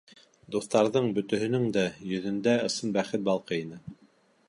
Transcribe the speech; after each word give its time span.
Дуҫтарҙың 0.55 1.09
бөтәһенең 1.17 1.67
дә 1.77 1.85
йөҙөндә 2.13 2.57
ысын 2.71 2.97
бәхет 2.99 3.27
балҡый 3.29 3.67
ине. 3.69 3.83